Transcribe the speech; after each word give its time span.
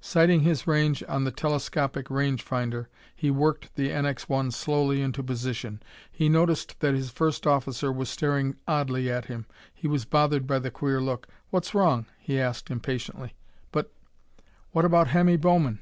Sighting 0.00 0.40
his 0.40 0.66
range 0.66 1.04
on 1.06 1.22
the 1.22 1.30
telescopic 1.30 2.10
range 2.10 2.42
finder, 2.42 2.88
he 3.14 3.30
worked 3.30 3.76
the 3.76 3.90
NX 3.90 4.22
1 4.22 4.50
slowly 4.50 5.00
into 5.00 5.22
position. 5.22 5.80
He 6.10 6.28
noticed 6.28 6.80
that 6.80 6.92
his 6.96 7.10
first 7.10 7.46
officer 7.46 7.92
was 7.92 8.08
staring 8.10 8.56
oddly 8.66 9.08
at 9.08 9.26
him. 9.26 9.46
He 9.72 9.86
was 9.86 10.04
bothered 10.04 10.44
by 10.44 10.58
the 10.58 10.72
queer 10.72 11.00
look. 11.00 11.28
"What's 11.50 11.72
wrong?" 11.72 12.06
he 12.18 12.40
asked 12.40 12.68
impatiently. 12.68 13.36
"But 13.70 13.92
what 14.72 14.84
about 14.84 15.06
Hemmy 15.06 15.36
Bowman?" 15.36 15.78